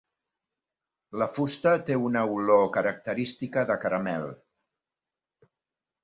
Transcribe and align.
La 1.21 1.25
fusta 1.33 1.73
té 1.89 1.97
una 2.07 2.23
olor 2.37 2.65
característica 2.77 3.65
de 3.73 3.75
caramel. 3.83 4.25